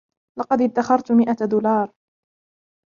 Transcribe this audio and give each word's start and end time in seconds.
لقد 0.39 0.61
ادخرت 0.61 1.11
مائه 1.11 1.33
دولار. 1.45 1.93